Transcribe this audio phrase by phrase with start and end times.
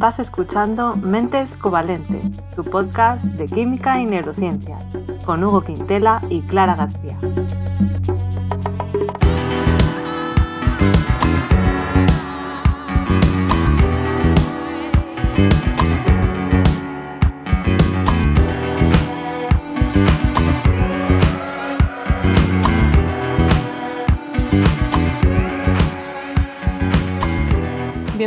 [0.00, 4.78] Estás escuchando Mentes Covalentes, tu podcast de química y neurociencia,
[5.26, 7.18] con Hugo Quintela y Clara García.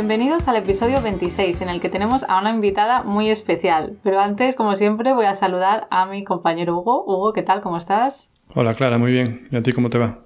[0.06, 3.96] Bienvenidos al episodio 26 en el que tenemos a una invitada muy especial.
[4.02, 7.04] Pero antes, como siempre, voy a saludar a mi compañero Hugo.
[7.06, 7.62] Hugo, ¿qué tal?
[7.62, 8.30] ¿Cómo estás?
[8.54, 9.48] Hola Clara, muy bien.
[9.50, 10.18] ¿Y a ti cómo te va?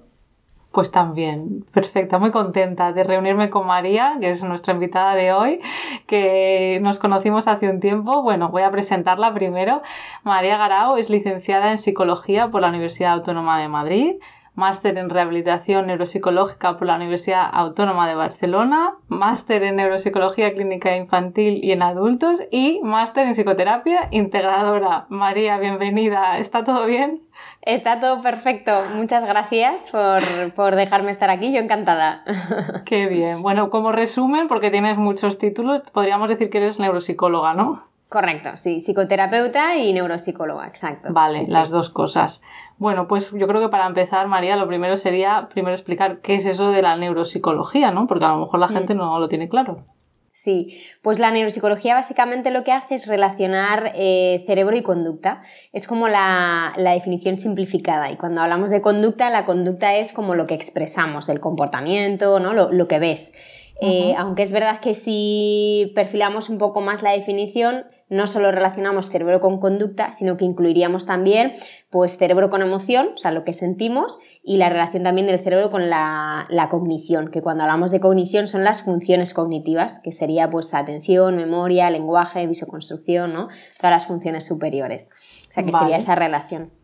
[0.73, 5.61] Pues también, perfecta, muy contenta de reunirme con María, que es nuestra invitada de hoy,
[6.07, 8.21] que nos conocimos hace un tiempo.
[8.21, 9.81] Bueno, voy a presentarla primero.
[10.23, 14.15] María Garao es licenciada en Psicología por la Universidad Autónoma de Madrid
[14.55, 21.59] máster en rehabilitación neuropsicológica por la Universidad Autónoma de Barcelona, máster en neuropsicología clínica infantil
[21.63, 25.05] y en adultos y máster en psicoterapia integradora.
[25.09, 26.37] María, bienvenida.
[26.37, 27.21] ¿Está todo bien?
[27.61, 28.71] Está todo perfecto.
[28.95, 31.51] Muchas gracias por, por, dejarme estar aquí.
[31.51, 32.23] Yo encantada.
[32.85, 33.41] Qué bien.
[33.41, 37.83] Bueno, como resumen, porque tienes muchos títulos, podríamos decir que eres neuropsicóloga, ¿no?
[38.09, 41.13] Correcto, sí, psicoterapeuta y neuropsicóloga, exacto.
[41.13, 42.41] Vale, las dos cosas.
[42.79, 46.47] Bueno, pues yo creo que para empezar, María, lo primero sería primero explicar qué es
[46.47, 48.07] eso de la neuropsicología, ¿no?
[48.07, 48.73] Porque a lo mejor la mm.
[48.73, 49.83] gente no lo tiene claro.
[50.31, 55.43] Sí, pues la neuropsicología básicamente lo que hace es relacionar eh, cerebro y conducta.
[55.71, 58.09] Es como la, definición simplificada.
[58.09, 62.53] Y cuando hablamos de conducta, la conducta es como lo que expresamos, el comportamiento, ¿no?
[62.53, 63.33] lo, lo que ves.
[63.81, 69.09] Eh, aunque es verdad que si perfilamos un poco más la definición, no solo relacionamos
[69.09, 71.53] cerebro con conducta, sino que incluiríamos también
[71.89, 75.71] pues, cerebro con emoción, o sea, lo que sentimos, y la relación también del cerebro
[75.71, 80.73] con la, cognición, que cuando hablamos de cognición son las funciones cognitivas, que sería pues
[80.73, 83.47] atención, memoria, lenguaje, visoconstrucción, ¿no?
[83.77, 85.09] Todas las funciones superiores.
[85.47, 86.78] O sea, que sería esa relación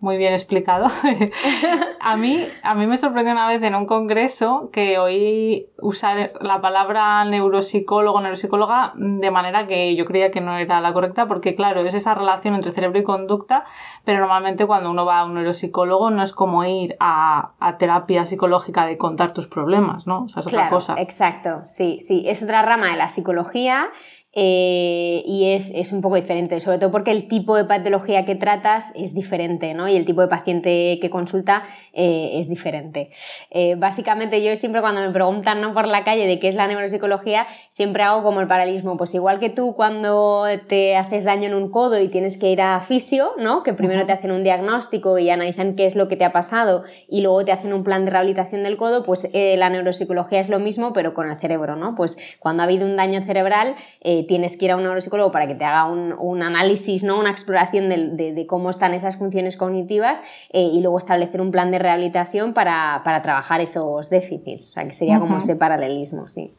[0.00, 0.86] muy bien explicado.
[2.00, 6.60] a, mí, a mí me sorprendió una vez en un congreso que oí usar la
[6.60, 11.80] palabra neuropsicólogo, neuropsicóloga de manera que yo creía que no era la correcta porque claro,
[11.80, 13.64] es esa relación entre cerebro y conducta,
[14.04, 18.86] pero normalmente cuando uno va a un neuropsicólogo no es como ir a, terapia psicológica
[18.86, 20.24] de contar tus problemas, ¿no?
[20.24, 20.94] O sea, es otra cosa.
[20.98, 23.90] Exacto, sí, sí, es otra rama de la psicología
[24.40, 28.86] eh, y es, un poco diferente, sobre todo porque el tipo de patología que tratas
[28.94, 29.88] es diferente, ¿no?
[29.88, 33.10] Y el tipo de paciente que consulta eh, es diferente.
[33.50, 35.74] Eh, básicamente yo siempre cuando me preguntan ¿no?
[35.74, 39.40] por la calle de qué es la neuropsicología, siempre hago como el paralelismo, pues igual
[39.40, 43.32] que tú cuando te haces daño en un codo y tienes que ir a fisio,
[43.38, 43.64] ¿no?
[43.64, 46.84] Que primero te hacen un diagnóstico y analizan qué es lo que te ha pasado
[47.08, 50.60] y luego te hacen un plan de rehabilitación del codo, pues la neuropsicología es lo
[50.60, 51.96] mismo pero con el cerebro, ¿no?
[51.96, 53.74] Pues cuando ha habido un daño cerebral,
[54.28, 57.18] tienes que ir a un neuropsicólogo para que te haga un, análisis, ¿no?
[57.18, 61.80] una exploración de, cómo están esas funciones cognitivas eh, y luego establecer un plan de
[61.80, 64.68] rehabilitación para, trabajar esos déficits.
[64.68, 66.54] O sea, que sería como ese paralelismo, sí.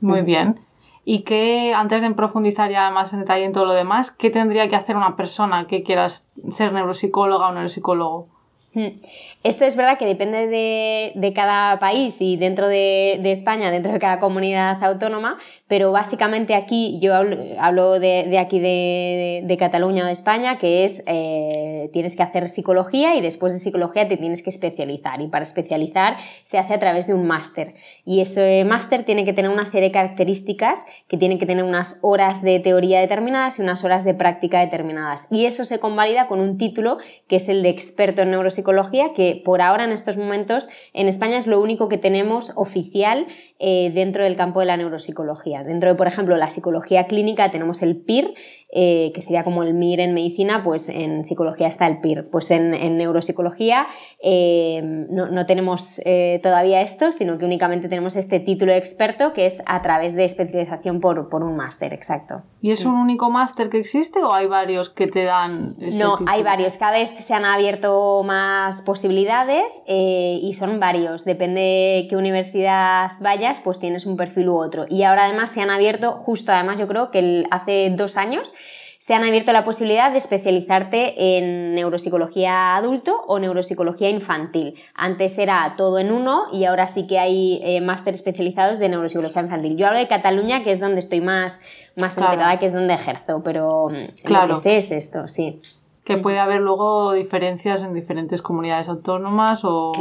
[0.00, 0.58] Muy bien.
[1.04, 4.68] Y que, antes de profundizar ya más en detalle en todo lo demás, ¿qué tendría
[4.68, 8.26] que hacer una persona que quiera ser neuropsicóloga o neuropsicólogo?
[8.74, 8.96] Hmm.
[9.42, 14.20] Esto es verdad que depende de, cada país y dentro de, España, dentro de cada
[14.20, 20.84] comunidad autónoma, pero básicamente aquí yo hablo, de, aquí de, Cataluña o de España, que
[20.84, 25.22] es eh, tienes que hacer psicología y después de psicología te tienes que especializar.
[25.22, 27.68] Y para especializar se hace a través de un máster.
[28.04, 31.98] Y ese máster tiene que tener una serie de características que tienen que tener unas
[32.02, 35.28] horas de teoría determinadas y unas horas de práctica determinadas.
[35.30, 39.29] Y eso se convalida con un título que es el de experto en neuropsicología que
[39.36, 43.26] por ahora en estos momentos en España es lo único que tenemos oficial
[43.62, 45.62] eh, dentro del campo de la neuropsicología.
[45.62, 48.32] Dentro de, por ejemplo, la psicología clínica tenemos el PIR,
[48.72, 52.24] eh, que sería como el MIR en medicina, pues en psicología está el PIR.
[52.32, 53.86] Pues en, neuropsicología
[54.22, 56.00] eh, no, tenemos
[56.42, 60.24] todavía esto, sino que únicamente tenemos este título de experto que es a través de
[60.24, 62.42] especialización por, un máster, exacto.
[62.62, 65.74] ¿Y es un único máster que existe o hay varios que te dan?
[65.98, 66.76] no, hay varios.
[66.76, 71.26] Cada vez se han abierto más posibilidades y son varios.
[71.26, 74.86] Depende de qué universidad vayas, pues tienes un perfil u otro.
[74.88, 78.52] Y ahora además se han abierto, justo además yo creo que hace dos años,
[79.00, 84.74] se han abierto la posibilidad de especializarte en neuropsicología adulto o neuropsicología infantil.
[84.94, 89.40] Antes era todo en uno y ahora sí que hay eh, máster especializados de neuropsicología
[89.42, 89.78] infantil.
[89.78, 91.58] Yo hablo de Cataluña, que es donde estoy más,
[91.96, 93.88] más enterada, que es donde ejerzo, pero
[94.22, 94.46] claro.
[94.46, 95.60] Mm, lo que sé es esto, sí.
[96.04, 99.92] Que puede haber luego diferencias en diferentes comunidades autónomas o,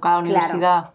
[0.00, 0.93] cada universidad.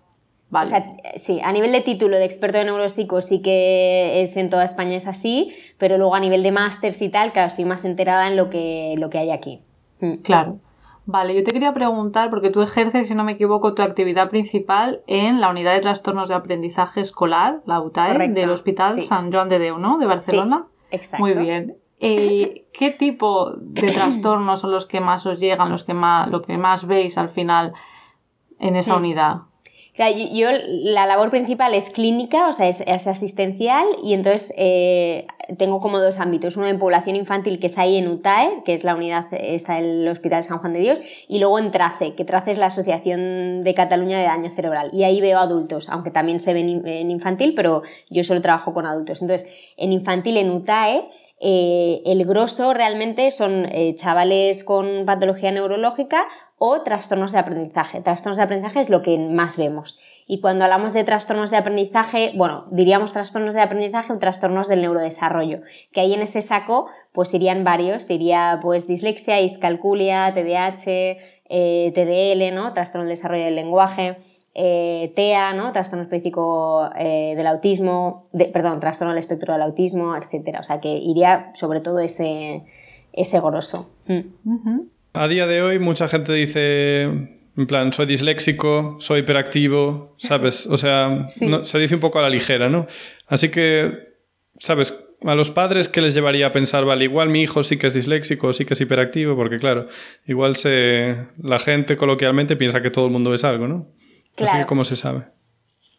[0.51, 0.83] O sea,
[1.15, 4.95] sí, a nivel de título de experto en neuropsico sí que es en toda España
[4.95, 8.35] es así, pero luego a nivel de másters y tal, claro, estoy más enterada en
[8.35, 9.61] lo que, lo que hay aquí.
[9.99, 10.15] Mm.
[10.23, 10.59] Claro.
[11.05, 15.01] Vale, yo te quería preguntar, porque tú ejerces, si no me equivoco, tu actividad principal
[15.07, 19.57] en la unidad de trastornos de aprendizaje escolar, la UTAE, del Hospital San Joan de
[19.57, 19.97] Deu, ¿no?
[19.97, 20.67] De Barcelona.
[20.67, 21.25] Sí, exacto.
[21.25, 21.77] Muy bien.
[21.99, 26.43] Eh, ¿Qué tipo de trastornos son los que más os llegan, los que más, lo
[26.43, 27.73] que más veis al final
[28.59, 29.48] en esa unidad?
[30.31, 35.99] Yo, la labor principal es clínica, o sea, es, asistencial y entonces eh, tengo como
[35.99, 36.55] dos ámbitos.
[36.57, 40.07] Uno en población infantil, que es ahí en UTAE, que es la unidad, está el
[40.07, 43.73] Hospital San Juan de Dios, y luego en TRACE, que TRACE es la Asociación de
[43.73, 44.89] Cataluña de Daño Cerebral.
[44.93, 48.85] Y ahí veo adultos, aunque también se ven en infantil, pero yo solo trabajo con
[48.85, 49.21] adultos.
[49.21, 51.07] Entonces, en infantil, en UTAE,
[51.41, 56.27] eh, el grosso realmente son eh, chavales con patología neurológica
[56.57, 58.01] o trastornos de aprendizaje.
[58.01, 59.97] Trastornos de aprendizaje es lo que más vemos.
[60.27, 64.81] Y cuando hablamos de trastornos de aprendizaje, bueno, diríamos trastornos de aprendizaje o trastornos del
[64.81, 65.61] neurodesarrollo,
[65.93, 71.17] que ahí en ese saco pues irían varios, iría pues dislexia, iscalculia, TDAH,
[71.49, 72.73] eh, TDL, ¿no?
[72.73, 74.17] Trastorno del desarrollo del lenguaje,
[74.53, 75.71] eh, TEA, ¿no?
[75.71, 80.59] Trastorno específico eh, del autismo, perdón, trastorno del espectro del autismo, etcétera.
[80.59, 82.63] O sea que iría sobre todo ese,
[83.13, 83.91] ese grosso.
[84.07, 84.79] Mm.
[85.13, 90.65] A día de hoy mucha gente dice, en plan, soy disléxico, soy hiperactivo, ¿sabes?
[90.67, 91.27] O sea,
[91.63, 92.87] se dice un poco a la ligera, ¿no?
[93.27, 94.09] Así que,
[94.57, 95.05] ¿sabes?
[95.25, 97.93] A los padres, ¿qué les llevaría a pensar, vale, igual mi hijo sí que es
[97.93, 99.35] disléxico, sí que es hiperactivo?
[99.35, 99.87] Porque claro,
[100.25, 103.87] igual se, la gente coloquialmente piensa que todo el mundo es algo, ¿no?
[104.39, 104.53] Claro.
[104.53, 105.25] Así que, ¿cómo se sabe?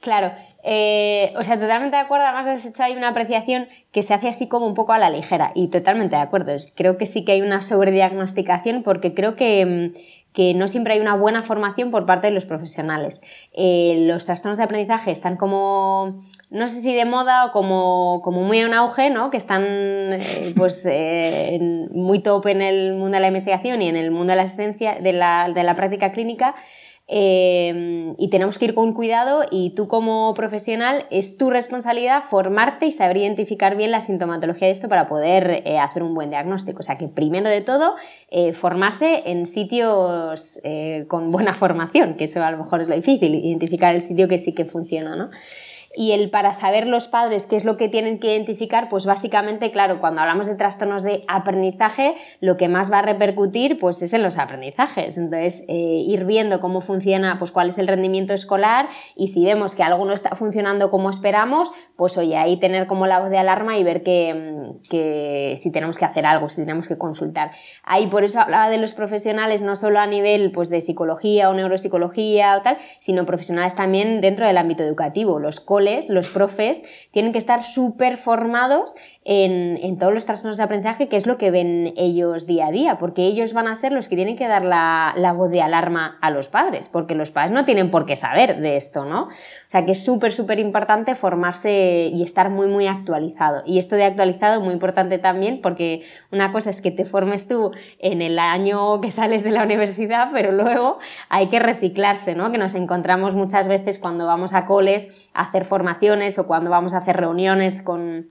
[0.00, 0.32] Claro,
[0.64, 2.24] eh, o sea, totalmente de acuerdo.
[2.24, 5.10] Además, has hecho ahí una apreciación que se hace así como un poco a la
[5.10, 6.54] ligera y totalmente de acuerdo.
[6.74, 11.16] Creo que sí que hay una sobrediagnosticación porque creo que, mm, no siempre hay una
[11.16, 13.20] buena formación por parte de los profesionales.
[13.52, 18.40] Eh, los trastornos de aprendizaje están como, no sé si de moda o como, como
[18.42, 19.28] muy en auge, ¿no?
[19.28, 20.86] Que están eh, pues
[21.92, 24.94] muy top en el mundo de la investigación y en el mundo de la asistencia,
[24.98, 26.54] de la, de la práctica clínica
[27.12, 32.86] Em, y tenemos que ir con cuidado y tú como profesional es tu responsabilidad formarte
[32.86, 36.78] y saber identificar bien la sintomatología de esto para poder eh, hacer un buen diagnóstico.
[36.78, 37.96] O sea que primero de todo,
[38.30, 42.94] eh, formarse en sitios eh, con buena formación, que eso a lo mejor es lo
[42.94, 45.30] difícil, identificar el sitio que sí que funciona, ¿no?
[45.92, 49.72] Y el para saber los padres qué es lo que tienen que identificar, pues básicamente,
[49.72, 54.12] claro, cuando hablamos de trastornos de aprendizaje, lo que más va a repercutir pues es
[54.12, 55.18] en los aprendizajes.
[55.18, 59.74] Entonces, eh, ir viendo cómo funciona, pues cuál es el rendimiento escolar y si vemos
[59.74, 63.38] que algo no está funcionando como esperamos, pues oye, ahí tener como la voz de
[63.38, 67.50] alarma y ver que, que si tenemos que hacer algo, si tenemos que consultar.
[67.82, 71.54] Ahí por eso hablaba de los profesionales, no solo a nivel pues de psicología o
[71.54, 75.58] neuropsicología o tal, sino profesionales también dentro del ámbito educativo, los
[76.08, 76.82] los profes,
[77.12, 78.94] tienen que estar súper formados
[79.24, 82.98] en, todos los trastornos de aprendizaje, que es lo que ven ellos día a día,
[82.98, 86.30] porque ellos van a ser los que tienen que dar la, voz de alarma a
[86.30, 89.24] los padres, porque los padres no tienen por qué saber de esto, ¿no?
[89.24, 89.28] O
[89.68, 93.62] sea que es súper, súper importante formarse y estar muy, muy actualizado.
[93.66, 97.70] Y esto de actualizado muy importante también, porque una cosa es que te formes tú
[97.98, 102.50] en el año que sales de la universidad, pero luego hay que reciclarse, ¿no?
[102.50, 106.92] Que nos encontramos muchas veces cuando vamos a coles a hacer formaciones o cuando vamos
[106.92, 108.28] a hacer reuniones con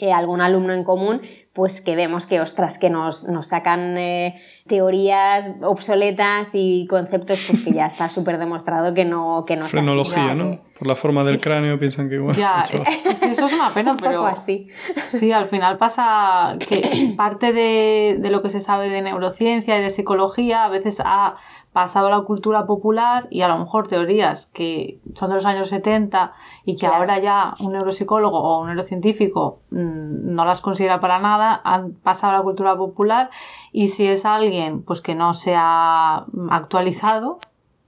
[0.00, 5.50] eh, algún alumno en común, pues que vemos que, ostras, que nos, sacan eh, teorías
[5.60, 10.60] obsoletas y conceptos pues que ya está súper demostrado que no que no Frenología, ¿no?
[10.78, 12.36] Por la forma del cráneo piensan que igual.
[12.36, 12.84] Ya, es,
[13.18, 14.24] que eso es una pena, pero...
[14.24, 14.68] así.
[15.08, 19.82] Sí, al final pasa que parte de, de lo que se sabe de neurociencia y
[19.82, 21.34] de psicología a veces ha
[21.78, 25.68] pasado a la cultura popular y a lo mejor teorías que son de los años
[25.68, 26.32] 70
[26.64, 31.60] y que ahora ya un neuropsicólogo o un neurocientífico mm, no las considera para nada,
[31.62, 33.30] han pasado a la cultura popular
[33.70, 37.38] y si es alguien pues que no se ha actualizado,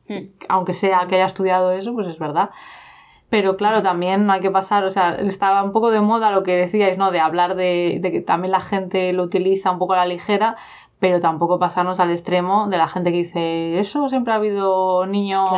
[0.08, 0.38] hmm.
[0.48, 2.50] aunque sea que haya estudiado eso, pues es verdad.
[3.28, 6.44] Pero claro, también no hay que pasar, o sea, estaba un poco de moda lo
[6.44, 7.10] que decíais, ¿no?
[7.10, 10.56] De hablar de, de que también la gente lo utiliza un poco a la ligera,
[11.00, 15.50] pero tampoco pasarnos al extremo de la gente que dice, eso siempre ha habido niños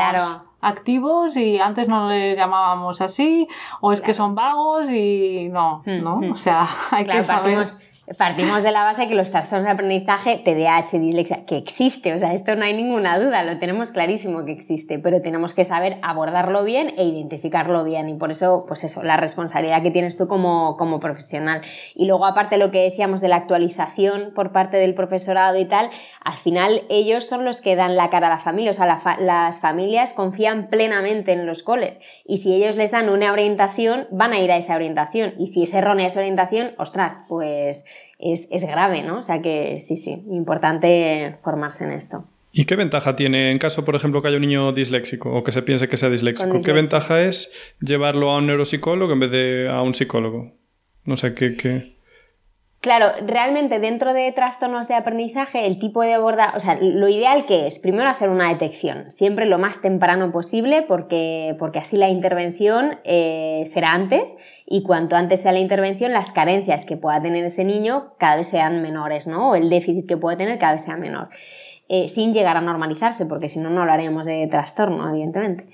[0.61, 3.49] activos y antes no les llamábamos así,
[3.81, 6.17] o es que son vagos y no, hmm, ¿no?
[6.21, 6.33] Hmm.
[6.33, 7.57] O sea, hay que saber...
[7.57, 12.33] Partimos de la base que los trastornos de aprendizaje, TDAH, dislexia, que existe, o sea,
[12.33, 16.65] esto no hay ninguna duda, lo tenemos clarísimo que existe, pero tenemos que saber abordarlo
[16.65, 20.77] bien e identificarlo bien y por eso, pues eso, la responsabilidad que tienes tú como,
[20.77, 21.61] como profesional.
[21.95, 25.89] Y luego, aparte lo que decíamos de la actualización por parte del profesorado y tal,
[26.25, 29.61] al final ellos son los que dan la cara a la familia, o sea, las
[29.61, 34.41] familias confían plenamente en los coles y si ellos les dan una orientación, van a
[34.41, 37.85] ir a esa orientación y si es errónea esa orientación, ostras, pues
[38.23, 39.19] es, grave, ¿no?
[39.19, 42.25] O sea que sí, sí, importante formarse en esto.
[42.53, 45.53] ¿Y qué ventaja tiene en caso, por ejemplo, que haya un niño disléxico o que
[45.53, 46.61] se piense que sea disléxico?
[46.63, 47.51] ¿Qué ventaja es
[47.81, 50.53] llevarlo a un neuropsicólogo en vez de a un psicólogo?
[51.05, 51.57] No sé qué.
[51.57, 51.97] qué...
[52.83, 57.47] Claro, realmente dentro de trastornos de aprendizaje, el tipo de abordaje, o sea, lo ideal
[57.47, 62.09] que es, primero hacer una detección, siempre lo más temprano posible, porque, porque así la
[62.09, 64.37] intervención eh, será antes
[64.67, 68.49] y cuanto antes sea la intervención, las carencias que pueda tener ese niño cada vez
[68.49, 69.51] sean menores, ¿no?
[69.51, 71.29] O el déficit que puede tener cada vez sea menor.
[71.89, 75.69] Eh, sin llegar a normalizarse, porque si no, no lo haremos de trastorno, evidentemente.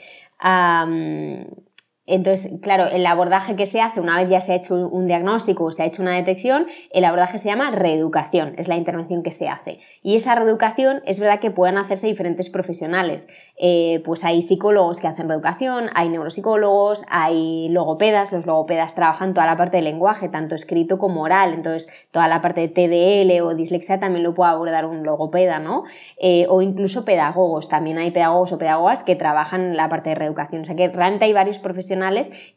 [2.09, 5.65] Entonces, claro, el abordaje que se hace una vez ya se ha hecho un diagnóstico
[5.65, 9.31] o se ha hecho una detección, el abordaje se llama reeducación, es la intervención que
[9.31, 9.79] se hace.
[10.03, 13.29] Y esa reeducación es verdad que pueden hacerse diferentes profesionales.
[13.59, 19.47] Eh, pues hay psicólogos que hacen reeducación, hay neuropsicólogos, hay logopedas, los logopedas trabajan toda
[19.47, 23.55] la parte del lenguaje, tanto escrito como oral, entonces toda la parte de TDL o
[23.55, 25.85] dislexia también lo puede abordar un logopeda, ¿no?
[26.19, 30.63] Eh, o incluso pedagogos, también hay pedagogos o pedagogas que trabajan la parte de reeducación,
[30.63, 31.98] o sea que realmente hay varios profesionales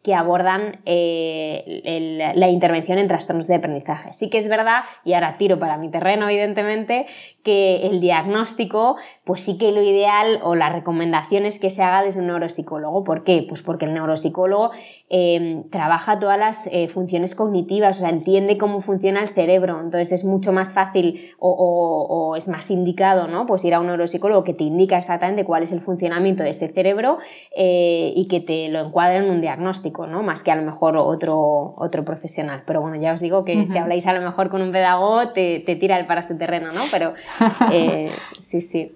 [0.03, 4.13] que abordan eh, la intervención en trastornos de aprendizaje.
[4.13, 7.05] Sí que es verdad, y ahora tiro para mi terreno, evidentemente,
[7.43, 12.03] que el diagnóstico, pues sí que lo ideal o la recomendación es que se haga
[12.03, 13.03] desde un neuropsicólogo.
[13.03, 13.45] ¿Por qué?
[13.47, 14.71] Pues porque el neuropsicólogo
[15.09, 20.11] em, trabaja todas las eh, funciones cognitivas, o sea, entiende cómo funciona el cerebro, entonces
[20.11, 23.45] es mucho más fácil o, es más indicado, ¿no?
[23.45, 26.67] Pues ir a un neuropsicólogo que te indica exactamente cuál es el funcionamiento de ese
[26.67, 27.17] cerebro
[27.55, 30.23] eh, y que te lo encuadre en un diagnóstico, ¿no?
[30.23, 32.63] Más que a lo mejor otro, otro profesional.
[32.65, 35.59] Pero bueno, ya os digo que si habláis a lo mejor con un pedagogo, te,
[35.65, 36.81] te tira el para su terreno, ¿no?
[36.91, 37.13] Pero
[37.71, 38.91] eh, sí, sí.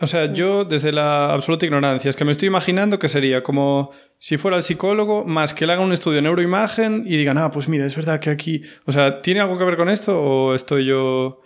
[0.00, 3.92] o sea, yo desde la absoluta ignorancia, es que me estoy imaginando que sería como
[4.18, 7.50] si fuera el psicólogo, más que le haga un estudio de neuroimagen y digan, ah,
[7.50, 10.54] pues mira, es verdad que aquí, o sea, ¿tiene algo que ver con esto o
[10.54, 11.40] estoy yo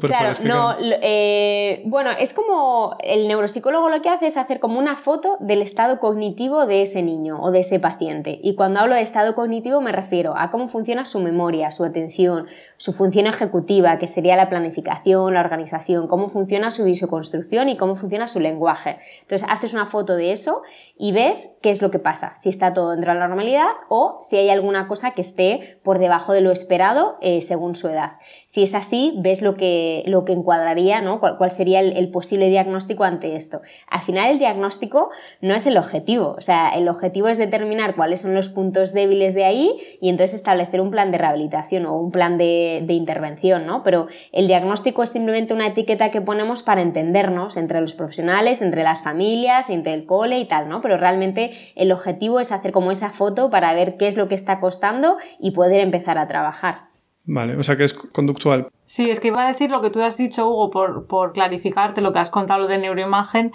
[0.00, 4.96] claro, no, eh, bueno, es como el neuropsicólogo lo que hace es hacer como una
[4.96, 8.40] foto del estado cognitivo de ese niño o de ese paciente.
[8.42, 12.46] Y cuando hablo de estado cognitivo me refiero a cómo funciona su memoria, su atención,
[12.78, 17.94] su función ejecutiva, que sería la planificación, la organización, cómo funciona su visoconstrucción y cómo
[17.94, 18.98] funciona su lenguaje.
[19.22, 20.62] Entonces haces una foto de eso
[20.98, 24.18] y ves qué es lo que pasa, si está todo dentro de la normalidad o
[24.20, 28.12] si hay alguna cosa que esté por debajo de lo esperado eh, según su edad.
[28.46, 29.75] Si es así, ves lo que,
[30.06, 31.20] lo que encuadraría, ¿no?
[31.20, 33.62] cuál, sería el, posible diagnóstico ante esto.
[33.88, 38.20] Al final el diagnóstico no es el objetivo, o sea, el objetivo es determinar cuáles
[38.20, 42.10] son los puntos débiles de ahí y entonces establecer un plan de rehabilitación o un
[42.10, 43.82] plan de, de intervención, ¿no?
[43.82, 48.82] Pero el diagnóstico es simplemente una etiqueta que ponemos para entendernos entre los profesionales, entre
[48.82, 50.80] las familias, entre el cole y tal, ¿no?
[50.80, 54.34] Pero realmente el objetivo es hacer como esa foto para ver qué es lo que
[54.34, 56.95] está costando y poder empezar a trabajar.
[57.26, 58.68] Vale, o sea que es conductual.
[58.84, 62.00] Sí, es que iba a decir lo que tú has dicho, Hugo, por, por clarificarte
[62.00, 63.52] lo que has contado lo de neuroimagen.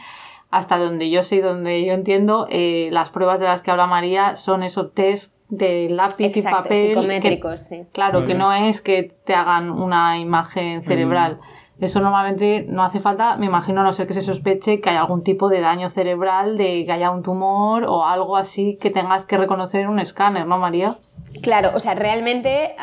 [0.49, 3.87] Hasta donde yo sé y donde yo entiendo, eh, las pruebas de las que habla
[3.87, 6.89] María son esos test de lápiz y papel.
[6.89, 7.85] Psicométricos, sí.
[7.93, 11.39] Claro, que no es que te hagan una imagen cerebral.
[11.81, 14.97] Eso normalmente no hace falta, me imagino, a no ser que se sospeche que hay
[14.97, 19.25] algún tipo de daño cerebral, de que haya un tumor o algo así que tengas
[19.25, 20.95] que reconocer en un escáner, ¿no, María?
[21.41, 22.75] Claro, o sea, realmente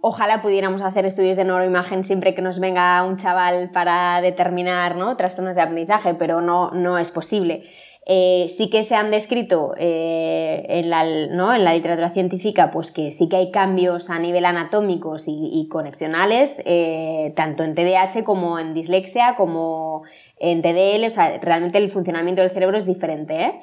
[0.00, 5.16] ojalá pudiéramos hacer estudios de neuroimagen siempre que nos venga un chaval para determinar ¿no?
[5.16, 7.64] trastornos de aprendizaje, pero no, no es posible.
[8.08, 11.52] Eh, sí que se han descrito eh, en, la, ¿no?
[11.52, 16.54] en, la, literatura científica pues que sí que hay cambios a nivel anatómicos y, conexionales,
[16.64, 20.04] eh, tanto en TDAH como en dislexia, como
[20.38, 23.54] en TDL, o sea, realmente el funcionamiento del cerebro es diferente.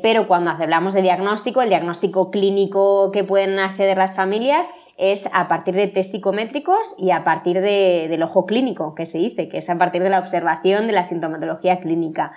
[0.00, 5.48] pero cuando hablamos de diagnóstico, el diagnóstico clínico que pueden acceder las familias es a
[5.48, 9.70] partir de test psicométricos y a partir del ojo clínico, que se dice, que es
[9.70, 12.32] a partir de la observación de la sintomatología clínica.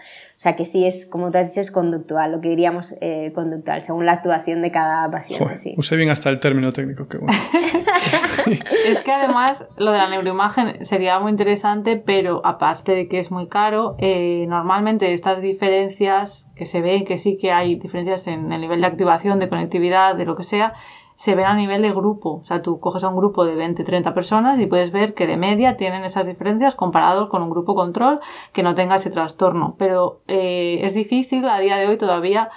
[0.46, 3.32] O sea que sí es, como tú has dicho, es conductual, lo que diríamos eh,
[3.34, 5.58] conductual, según la actuación de cada paciente.
[5.58, 5.74] sí.
[5.75, 7.36] Usé bien hasta el término técnico, qué bueno.
[8.88, 13.32] es que además lo de la neuroimagen sería muy interesante, pero aparte de que es
[13.32, 18.52] muy caro, eh, normalmente estas diferencias que se ven, que sí que hay diferencias en
[18.52, 20.74] el nivel de activación, de conectividad, de lo que sea,
[21.15, 22.39] se ven a nivel de grupo.
[22.41, 25.27] O sea, tú coges a un grupo de 20, 30 personas y puedes ver que
[25.27, 28.19] de media tienen esas diferencias comparado con un grupo control
[28.53, 29.75] que no tenga ese trastorno.
[29.77, 32.50] Pero eh, es difícil a día de hoy todavía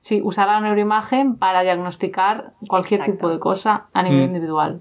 [0.00, 4.34] sí, usar la neuroimagen para diagnosticar cualquier tipo de cosa a nivel mm.
[4.34, 4.80] individual.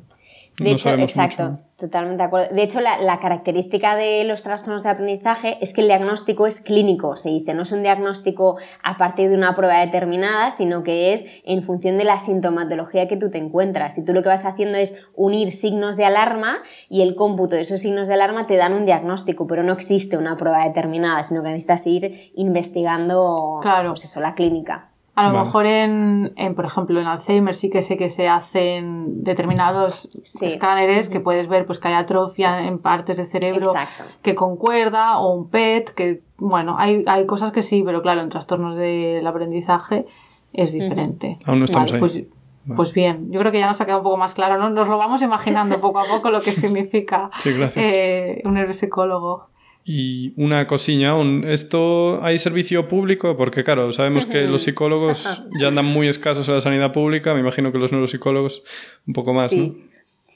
[0.57, 2.55] De hecho, exacto, totalmente de acuerdo.
[2.55, 7.17] De hecho, la, característica de los trastornos de aprendizaje es que el diagnóstico es clínico,
[7.17, 11.25] se dice, no es un diagnóstico a partir de una prueba determinada, sino que es
[11.43, 13.97] en función de la sintomatología que tú te encuentras.
[13.97, 16.59] Y tú lo que vas haciendo es unir signos de alarma
[16.89, 20.17] y el cómputo de esos signos de alarma te dan un diagnóstico, pero no existe
[20.17, 23.89] una prueba determinada, sino que necesitas ir investigando claro.
[23.89, 24.89] pues eso, la clínica.
[25.15, 29.23] A lo mejor en, en, por ejemplo, en Alzheimer sí que sé que se hacen
[29.23, 30.09] determinados
[30.41, 33.73] escáneres que puedes ver pues que hay atrofia en partes del cerebro
[34.21, 38.29] que concuerda o un PET, que bueno, hay, hay cosas que sí, pero claro, en
[38.29, 40.05] trastornos del aprendizaje
[40.53, 41.37] es diferente.
[41.45, 41.99] Aún no estamos ahí.
[41.99, 42.27] Pues,
[42.75, 44.69] pues, bien, yo creo que ya nos ha quedado un poco más claro, ¿no?
[44.69, 47.29] Nos lo vamos imaginando poco a poco lo que significa
[47.75, 49.47] eh, un neuropsicólogo.
[49.87, 53.37] Y una cosilla aún, ¿esto hay servicio público?
[53.37, 57.41] Porque claro, sabemos que los psicólogos ya andan muy escasos en la sanidad pública, me
[57.41, 58.63] imagino que los neuropsicólogos
[59.05, 59.75] un poco más, ¿no?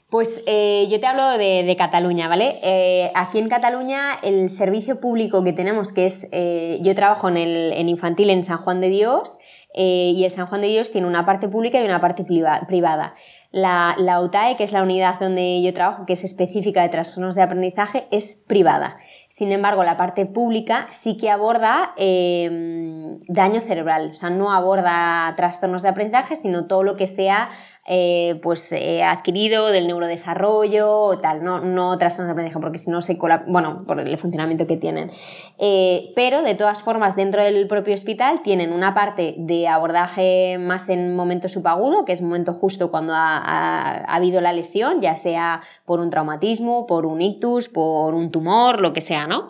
[0.08, 2.54] Pues eh, yo te hablo de, Cataluña, ¿vale?
[2.62, 7.36] Eh, aquí en Cataluña el servicio público que tenemos, que es, eh, yo trabajo en,
[7.36, 9.36] el, en infantil en San Juan de Dios
[9.72, 13.14] y el San Juan de Dios tiene una parte pública y una parte privada.
[13.52, 17.36] La, la UTAE, que es la unidad donde yo trabajo, que es específica de trastornos
[17.36, 18.96] de aprendizaje, es privada.
[19.40, 25.32] Sin embargo, la parte pública sí que aborda em, daño cerebral, o sea, no aborda
[25.34, 27.48] trastornos de aprendizaje, sino todo lo que sea
[27.86, 32.90] eh, pues eh, adquirido del neurodesarrollo o tal, no, no trastornos de aprendizaje, porque si
[32.90, 35.10] no se bueno, por el funcionamiento que tienen.
[35.58, 40.88] Eh, pero de todas formas, dentro del propio hospital tienen una parte de abordaje más
[40.90, 45.62] en momento subagudo, que es momento justo cuando ha, ha habido la lesión, ya sea
[45.86, 49.48] por un traumatismo, por un ictus, por un tumor, lo que sea, ¿no?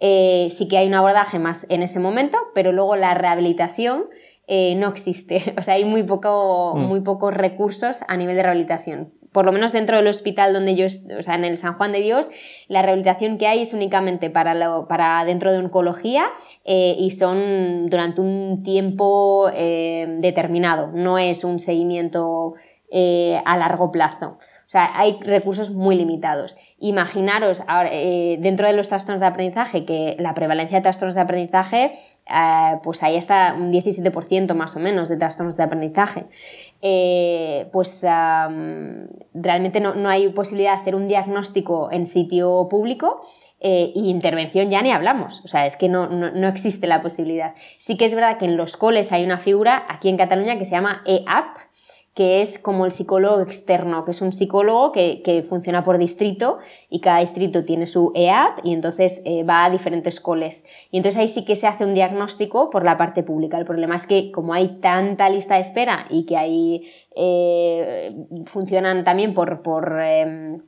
[0.00, 4.04] sí que hay un abordaje más en ese momento, pero luego la rehabilitación
[4.48, 5.54] eh, no existe.
[5.58, 6.80] O sea, hay muy, poco, mm.
[6.80, 9.12] muy pocos recursos a nivel de rehabilitación.
[9.32, 12.00] Por lo menos dentro del hospital donde yo, o sea, en el San Juan de
[12.00, 12.30] Dios,
[12.66, 16.24] la rehabilitación que hay es únicamente para, lo, para dentro de oncología
[16.64, 20.90] eh, y son durante un tiempo eh, determinado.
[20.94, 22.54] No es un seguimiento
[23.44, 24.38] a largo plazo.
[24.68, 26.58] O sea, hay recursos muy limitados.
[26.78, 31.22] Imaginaros ahora, eh, dentro de los trastornos de aprendizaje que la prevalencia de trastornos de
[31.22, 31.92] aprendizaje,
[32.26, 36.26] eh, pues ahí está un 17% más o menos de trastornos de aprendizaje.
[36.82, 38.02] Eh, pues
[39.32, 43.22] realmente no, hay posibilidad de hacer un diagnóstico en sitio público
[43.60, 47.54] y intervención ya ni hablamos, o sea, es que no, no, existe la posibilidad.
[47.78, 50.64] Sí que es verdad que en los coles hay una figura aquí en Cataluña que
[50.64, 51.56] se llama EAP,
[52.18, 56.58] que es como el psicólogo externo, que es un psicólogo que, funciona por distrito
[56.90, 60.66] y cada distrito tiene su EAP y entonces eh, va a diferentes coles.
[60.90, 63.56] Y entonces ahí sí que se hace un diagnóstico por la parte pública.
[63.56, 69.04] El problema es que como hay tanta lista de espera y que ahí eh, funcionan
[69.04, 69.62] también por...
[69.62, 70.60] por em,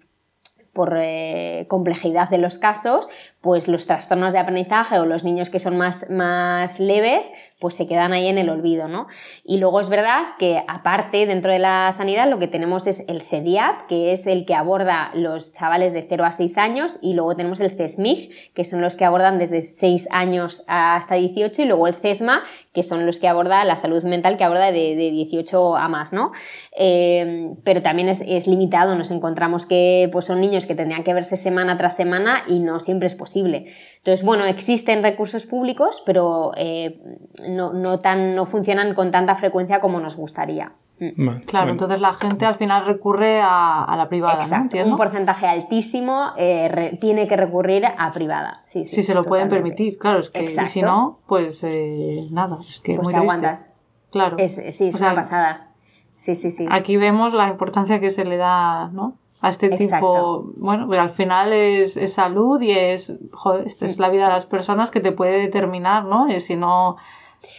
[0.73, 3.09] por eh, complejidad de los casos,
[3.41, 7.29] pues los trastornos de aprendizaje o los niños que son más, más leves,
[7.61, 9.07] pues se quedan ahí en el olvido, ¿no?
[9.45, 13.21] Y luego es verdad que aparte dentro de la sanidad lo que tenemos es el
[13.23, 17.37] CEDIAP, que es el que aborda los chavales de 0 a 6 años y luego
[17.37, 21.87] tenemos el CESMIG, que son los que abordan desde 6 años hasta 18 y luego
[21.87, 25.89] el CESMA, que son los que aborda la salud mental, que aborda de, 18 a
[25.89, 26.33] más, ¿no?
[26.77, 31.37] Eh, pero también es, limitado, nos encontramos que pues, son niños que tendrían que verse
[31.37, 33.73] semana tras semana y no siempre es posible.
[33.97, 37.01] Entonces, bueno, existen recursos públicos, pero eh,
[37.49, 40.73] no, no, tan, no funcionan con tanta frecuencia como nos gustaría.
[41.01, 41.41] Mm.
[41.47, 44.43] claro, entonces la gente al final recurre a, la privada.
[44.43, 44.77] Exacto.
[44.85, 48.61] Un porcentaje altísimo eh, tiene que recurrir a privada.
[48.63, 52.59] Sí, sí, si se lo pueden permitir, claro, es que si no, pues eh, nada,
[52.61, 53.71] es que pues muy te aguantas.
[54.11, 54.37] Claro.
[54.39, 55.69] sí, es una pasada.
[56.17, 56.67] Sí, sí, sí.
[56.71, 59.15] Aquí vemos la importancia que se le da, ¿no?
[59.43, 64.11] a este tipo, bueno, pues al final es, salud y es, joder, esta es la
[64.11, 66.31] vida de las personas que te puede determinar, ¿no?
[66.31, 66.99] Y si no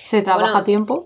[0.02, 1.06] se trabaja a tiempo.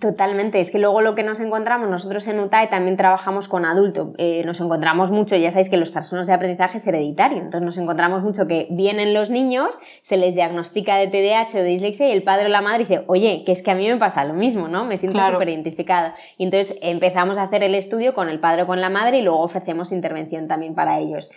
[0.00, 4.08] Totalmente, es que luego lo que nos encontramos, nosotros en UTAE también trabajamos con adultos,
[4.18, 7.78] eh, nos encontramos mucho, ya sabéis que los trastornos de aprendizaje es hereditario, entonces nos
[7.78, 12.12] encontramos mucho que vienen los niños, se les diagnostica de TDAH o de dislexia y
[12.12, 14.34] el padre o la madre dice, oye, que es que a mí me pasa lo
[14.34, 14.84] mismo, ¿no?
[14.84, 16.16] Me siento súper identificada.
[16.38, 19.22] Y entonces empezamos a hacer el estudio con el padre o con la madre y
[19.22, 21.30] luego ofrecemos intervención también para ellos.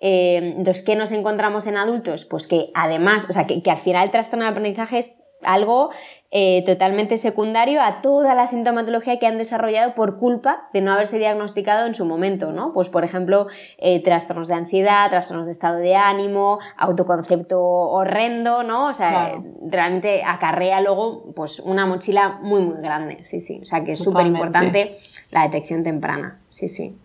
[0.00, 2.26] Eh, entonces, ¿qué nos encontramos en adultos?
[2.26, 5.90] Pues que además, o sea, que, que al final el trastorno de aprendizaje es algo
[6.30, 11.18] eh, totalmente secundario a toda la sintomatología que han desarrollado por culpa de no haberse
[11.18, 12.72] diagnosticado en su momento, ¿no?
[12.72, 13.46] Pues, por ejemplo,
[13.78, 18.88] eh, trastornos de ansiedad, trastornos de estado de ánimo, autoconcepto horrendo, ¿no?
[18.88, 23.60] O sea, realmente acarrea luego, pues, una mochila muy, muy grande, sí, sí.
[23.62, 24.92] O sea, que es súper importante
[25.30, 26.96] la detección temprana, sí, sí.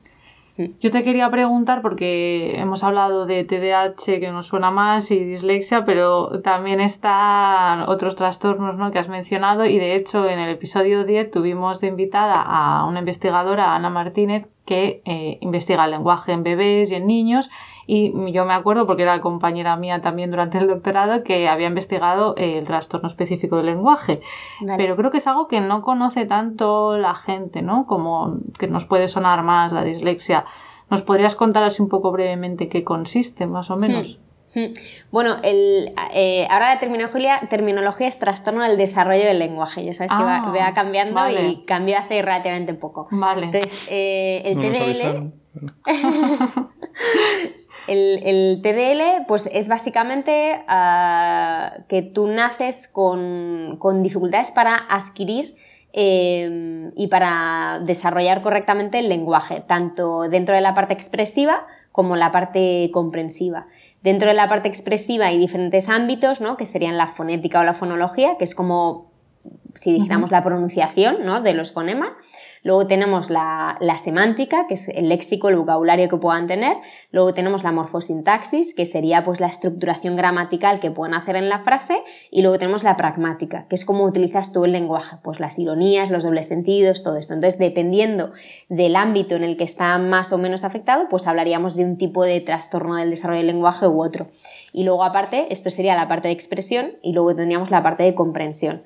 [0.81, 5.85] Yo te quería preguntar, porque hemos hablado de TDAH que nos suena más y dislexia,
[5.85, 8.91] pero también están otros trastornos ¿no?
[8.91, 12.99] que has mencionado y de hecho en el episodio 10 tuvimos de invitada a una
[12.99, 17.49] investigadora, Ana Martínez, que eh, investiga el lenguaje en bebés y en niños
[17.91, 22.35] y yo me acuerdo, porque era compañera mía también durante el doctorado, que había investigado
[22.37, 24.21] el trastorno específico del lenguaje.
[24.77, 27.87] Pero creo que es algo que no conoce tanto la gente, ¿no?
[27.87, 30.45] Como que nos puede sonar más la dislexia.
[30.91, 34.19] ¿Nos podrías contar así un poco brevemente qué consiste, más o menos?
[34.53, 34.59] Hmm.
[34.59, 34.73] Hmm.
[35.11, 39.83] Bueno, el, eh, ahora la terminología, terminología es trastorno del desarrollo del lenguaje.
[39.83, 43.07] Ya sabes que va, ah, cambiando y cambió hace relativamente poco.
[43.09, 43.47] Vale.
[43.47, 45.33] Entonces, eh, el TDL.
[47.89, 55.55] El, TDL pues, es básicamente ah, que tú naces con, dificultades para adquirir
[55.91, 62.31] em, y para desarrollar correctamente el lenguaje, tanto dentro de la parte expresiva como la
[62.31, 63.65] parte comprensiva.
[64.03, 66.57] Dentro de la parte expresiva hay diferentes ámbitos, ¿no?
[66.57, 69.11] que serían la fonética o la fonología, que es como
[69.79, 71.41] si dijéramos la pronunciación ¿no?
[71.41, 72.11] de los fonemas.
[72.63, 76.77] Luego tenemos la, semántica, que es el léxico, el vocabulario que puedan tener.
[77.11, 81.59] Luego tenemos la morfosintaxis, que sería pues la estructuración gramatical que pueden hacer en la
[81.59, 82.01] frase.
[82.31, 86.09] Y luego tenemos la pragmática, que es cómo utilizas tú el lenguaje, pues las ironías,
[86.09, 87.33] los dobles sentidos, todo esto.
[87.33, 88.31] Entonces, dependiendo
[88.67, 92.23] del ámbito en el que está más o menos afectado, pues hablaríamos de un tipo
[92.23, 94.27] de trastorno del desarrollo del lenguaje u otro.
[94.73, 98.15] Y luego aparte, esto sería la parte de expresión y luego tendríamos la parte de
[98.15, 98.83] comprensión.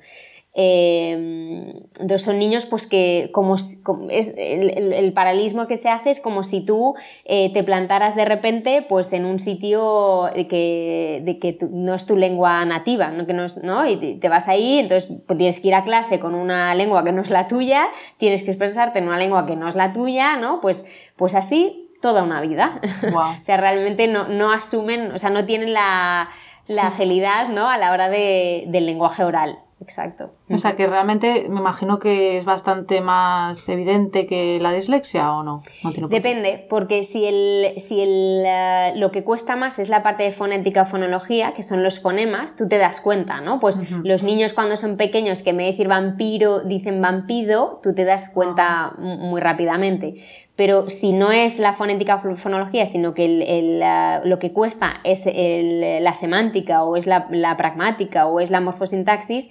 [0.56, 6.44] Em, entonces son niños pues que como, es el, paralismo que se hace es como
[6.44, 11.92] si tú eh, te plantaras de repente pues en un sitio que, de que no
[11.94, 13.26] es tu lengua nativa ¿no?
[13.26, 13.84] Que no, ¿no?
[13.84, 17.10] y te vas ahí entonces pues, tienes que ir a clase con una lengua que
[17.10, 17.88] no es la tuya
[18.18, 20.60] tienes que expresarte en una lengua que no es la tuya ¿no?
[20.60, 20.86] pues,
[21.16, 22.76] pues así toda una vida
[23.12, 26.28] o sea realmente no, no asumen o sea no tienen la,
[26.68, 27.68] la agilidad ¿no?
[27.68, 30.32] a la hora de, del lenguaje oral Exacto.
[30.48, 35.42] O sea que realmente me imagino que es bastante más evidente que la dislexia o
[35.42, 35.62] no.
[36.08, 40.32] Depende, porque si, el, si el, eh, lo que cuesta más es la parte de
[40.32, 43.60] fonética o fonología, que son los fonemas, tú te das cuenta, ¿no?
[43.60, 48.28] Pues los niños cuando son pequeños que me decir vampiro dicen vampido, tú te das
[48.28, 50.22] cuenta muy rápidamente
[50.56, 55.24] pero si no es la fonética o fonología, sino que el, lo que cuesta es
[55.26, 59.48] la semántica o es la, pragmática o es la morfosintaxis,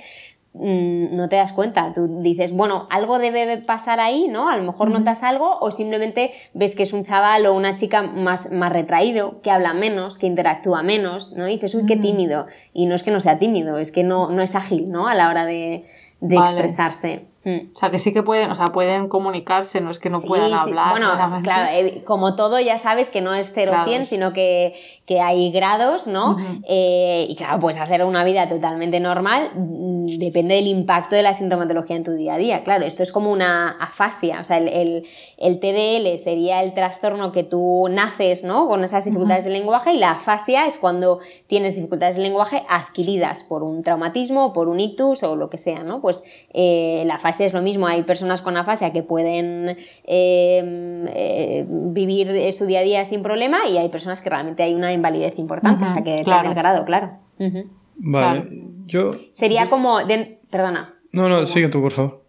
[0.54, 1.92] mm, no te das cuenta.
[1.94, 4.50] Tú dices, bueno, algo debe pasar ahí, ¿no?
[4.50, 8.04] A lo mejor notas algo o simplemente ves que es un chaval o una chica
[8.04, 11.50] más, más retraído, que habla menos, que interactúa menos, ¿no?
[11.50, 12.48] Y dices, uy, qué tímido.
[12.74, 15.10] Y no es que no sea tímido, es que no, no es ágil, ¿no?
[15.10, 15.84] A la hora de,
[16.22, 17.33] expresarse.
[17.46, 17.72] Mm.
[17.74, 20.54] O sea, que sí que pueden, o sea, pueden comunicarse, no es que no puedan
[20.54, 20.92] hablar.
[20.92, 21.10] Bueno,
[21.44, 24.74] claro, eh, como todo ya sabes que no es 0-100, sino que,
[25.06, 26.38] que, hay grados, ¿no?
[26.66, 31.34] Eh, y claro, puedes hacer una vida totalmente normal, mm, depende del impacto de la
[31.34, 32.64] sintomatología en tu día a día.
[32.64, 35.06] Claro, esto es como una afasia, o sea, el,
[35.38, 38.70] el, TDL sería el trastorno que tú naces, ¿no?
[38.70, 43.44] Con esas dificultades de lenguaje y la afasia es cuando tienes dificultades de lenguaje adquiridas
[43.44, 46.00] por un traumatismo, por un ictus o lo que sea, ¿no?
[46.00, 47.88] Pues eh, la afasia es lo mismo.
[47.88, 53.68] Hay personas con afasia que pueden em, eh, vivir su día a día sin problema
[53.68, 55.86] y hay personas que realmente hay una invalidez importante.
[55.86, 57.12] o sea, que depende del grado, claro.
[57.96, 58.48] Vale.
[58.86, 59.12] Yo.
[59.32, 60.00] Sería como.
[60.52, 60.94] Perdona.
[61.12, 62.23] No, no, sigue tú, por favor.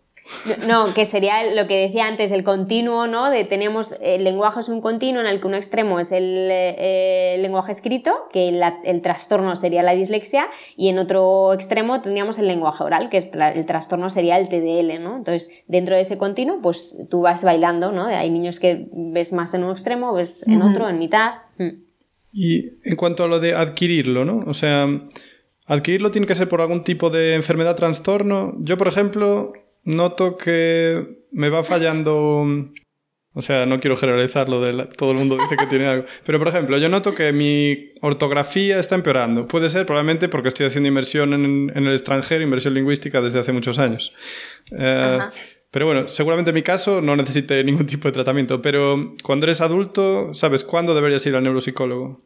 [0.67, 3.31] No, que sería lo que decía antes, el continuo, ¿no?
[3.31, 7.37] De tenemos, el lenguaje es un continuo en el que un extremo es el, eh,
[7.41, 8.49] lenguaje escrito, que
[8.85, 13.67] el trastorno sería la dislexia, y en otro extremo tendríamos el lenguaje oral, que el
[13.67, 15.19] trastorno sería el TDL, ¿no?
[15.19, 18.07] Entonces, dentro de ese continuo, pues tú vas bailando, ¿no?
[18.07, 21.35] Hay niños que ves más en un extremo, ves en otro, en mitad.
[21.59, 21.85] Mm.
[22.33, 24.41] Y en cuanto a lo de adquirirlo, ¿no?
[24.47, 24.89] O sea,
[25.67, 28.55] adquirirlo tiene que ser por algún tipo de enfermedad, trastorno.
[28.59, 29.53] Yo, por ejemplo,
[29.85, 32.45] noto que me va fallando.
[33.37, 36.07] O sea, no quiero generalizarlo, de todo el mundo dice que tiene algo.
[36.25, 39.49] Pero, por ejemplo, yo noto que mi ortografía está empeorando.
[39.49, 43.79] Puede ser probablemente porque estoy haciendo inmersión en, el extranjero, inversión lingüística desde hace muchos
[43.79, 44.15] años.
[44.79, 45.19] Eh,
[45.73, 48.63] pero bueno, seguramente en mi caso no necesite ningún tipo de tratamiento.
[48.63, 52.21] Pero cuando eres adulto, ¿sabes cuándo deberías ir al neuropsicólogo?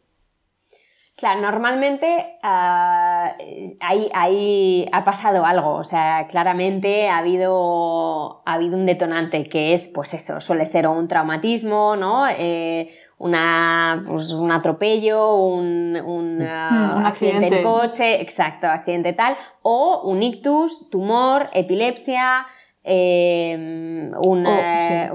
[1.19, 3.35] Claro, normalmente ah,
[3.81, 9.89] ahí, ha pasado algo, o sea, claramente ha habido, ha habido un detonante que es,
[9.89, 12.29] pues eso, suele ser un traumatismo, ¿no?
[12.29, 17.49] Eh, una, pues un atropello, un, un, ah, accidente.
[17.49, 22.47] en coche, exacto, accidente tal, o un ictus, tumor, epilepsia,
[22.91, 25.13] eh, una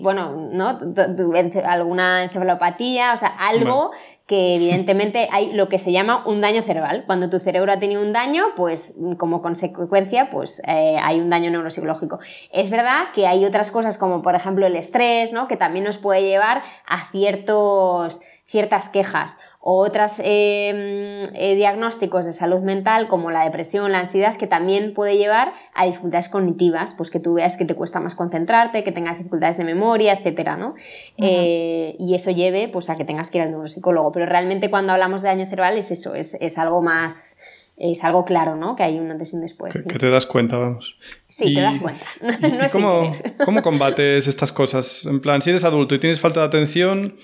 [0.00, 0.78] bueno, ¿no?
[1.64, 3.90] alguna encefalopatía, o sea, algo
[4.30, 7.02] que evidentemente hay lo que se llama un daño cerebral.
[7.04, 11.50] Cuando tu cerebro ha tenido un daño, pues como consecuencia, pues eh, hay un daño
[11.50, 12.20] neuropsicológico.
[12.52, 15.48] Es verdad que hay otras cosas como por ejemplo el estrés, ¿no?
[15.48, 22.32] Que también nos puede llevar a ciertos ciertas quejas o otros em, eh, diagnósticos de
[22.32, 27.10] salud mental como la depresión, la ansiedad, que también puede llevar a dificultades cognitivas, pues
[27.10, 30.74] que tú veas que te cuesta más concentrarte, que tengas dificultades de memoria, etcétera, ¿no?
[31.18, 34.10] Eh, y eso lleve pues, a que tengas que ir al neuropsicólogo.
[34.10, 37.36] Pero realmente cuando hablamos de daño cerebral es eso, es, es algo más
[37.80, 38.76] es algo claro, ¿no?
[38.76, 39.82] Que hay un antes y un después.
[39.88, 40.98] Que, te das cuenta, vamos.
[41.28, 42.04] Sí, te das cuenta.
[42.20, 45.06] No, cómo, cómo, combates estas cosas?
[45.06, 47.16] En plan, si eres adulto y tienes falta de atención,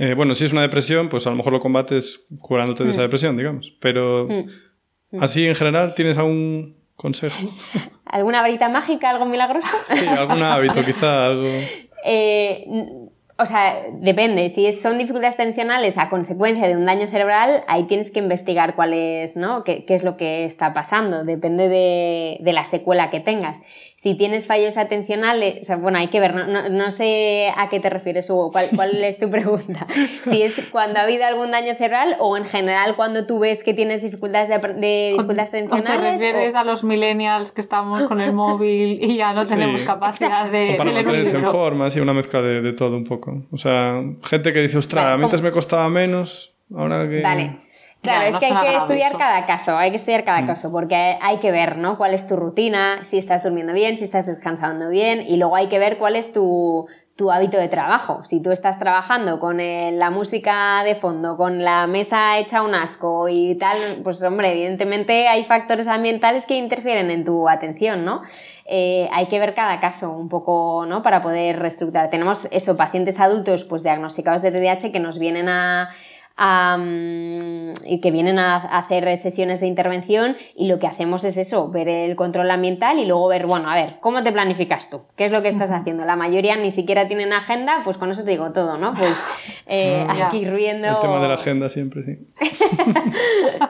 [0.00, 3.00] eh, bueno, si es una depresión, pues a lo mejor lo combates curándote de esa
[3.00, 3.02] mm.
[3.02, 3.76] depresión, digamos.
[3.80, 5.16] Pero mm.
[5.16, 5.22] Mm.
[5.24, 7.36] así en general, ¿tienes algún consejo?
[8.04, 9.76] ¿Alguna varita mágica, algo milagroso?
[9.88, 11.48] sí, algún hábito, quizá, algo.
[12.04, 12.64] Eh,
[13.36, 14.48] o sea, depende.
[14.50, 18.94] Si son dificultades atencionales a consecuencia de un daño cerebral, ahí tienes que investigar cuál
[18.94, 19.64] es, ¿no?
[19.64, 21.24] qué, qué es lo que está pasando.
[21.24, 23.60] Depende de, de la secuela que tengas
[24.00, 27.90] si tienes fallos atencionales, o sea, bueno, hay que ver, no, sé a qué te
[27.90, 29.88] refieres, Hugo, ¿cuál, cuál es tu pregunta?
[30.22, 33.74] Si es cuando ha habido algún daño cerebral o en general cuando tú ves que
[33.74, 35.90] tienes dificultades, de, dificultades atencionales.
[35.90, 39.82] ¿O te refieres a los millennials que estamos con el móvil y ya no tenemos
[39.82, 40.74] capacidad de...
[40.74, 43.46] O para mantenerse en forma, así, una mezcla de, todo un poco.
[43.50, 47.20] O sea, gente que dice, ostras, mientras me costaba menos, ahora que...
[47.20, 47.67] Vale.
[48.02, 50.46] Claro, es que hay que estudiar cada caso, hay que estudiar cada mm.
[50.46, 51.98] caso, porque hay que ver, ¿no?
[51.98, 55.68] Cuál es tu rutina, si estás durmiendo bien, si estás descansando bien, y luego hay
[55.68, 56.86] que ver cuál es tu,
[57.18, 58.22] tu hábito de trabajo.
[58.22, 63.28] Si tú estás trabajando con la música de fondo, con la mesa hecha un asco
[63.28, 68.22] y tal, pues hombre, evidentemente hay factores ambientales que interfieren en tu atención, ¿no?
[68.66, 71.02] Eh, hay que ver cada caso un poco, ¿no?
[71.02, 72.08] Para poder reestructurar.
[72.08, 75.88] Tenemos eso, pacientes adultos pues diagnosticados de TDAH que nos vienen a
[76.40, 81.88] y que vienen a, hacer sesiones de intervención y lo que hacemos es eso, ver
[81.88, 85.02] el control ambiental y luego ver, bueno, a ver, ¿cómo te planificas tú?
[85.16, 86.04] ¿Qué es lo que estás haciendo?
[86.04, 88.94] La mayoría ni siquiera tienen agenda, pues con eso te digo todo, ¿no?
[88.94, 89.20] Pues
[89.66, 90.88] eh, aquí riendo...
[90.88, 92.18] El tema de la agenda siempre, sí.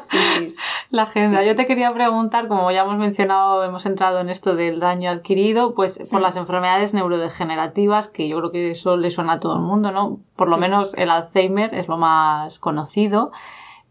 [0.00, 0.54] sí, sí.
[0.90, 1.44] La agenda.
[1.44, 5.74] Yo te quería preguntar, como ya hemos mencionado, hemos entrado en esto del daño adquirido,
[5.74, 9.62] pues por las enfermedades neurodegenerativas, que yo creo que eso le suena a todo el
[9.62, 10.18] mundo, ¿no?
[10.34, 13.32] Por lo menos el Alzheimer es lo más conocido.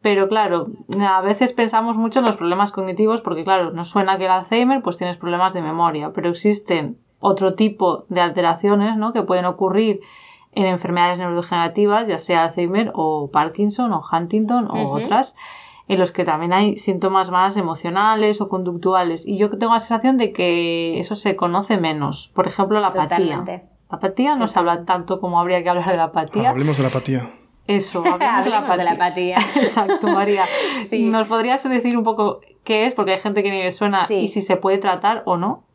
[0.01, 0.67] Pero claro,
[0.99, 4.81] a veces pensamos mucho en los problemas cognitivos porque claro, nos suena que el Alzheimer
[4.81, 9.11] pues tienes problemas de memoria, pero existen otro tipo de alteraciones ¿no?
[9.11, 10.01] que pueden ocurrir
[10.53, 15.35] en enfermedades neurodegenerativas, ya sea Alzheimer o Parkinson o Huntington o otras,
[15.87, 19.25] en los que también hay síntomas más emocionales o conductuales.
[19.25, 22.29] Y yo tengo la sensación de que eso se conoce menos.
[22.33, 23.43] Por ejemplo, la apatía.
[23.89, 26.49] La apatía no se habla tanto como habría que hablar de la apatía.
[26.49, 27.29] hablemos de la apatía.
[27.67, 29.37] Eso, hablamos, de, la apatía.
[29.55, 30.45] Exacto, María.
[30.91, 32.93] ¿Nos podrías decir un poco qué es?
[32.93, 35.65] Porque hay gente que ni le suena y si se puede tratar o no.